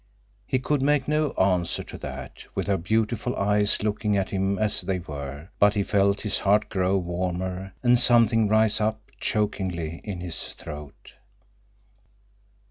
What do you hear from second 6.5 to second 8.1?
grow warmer and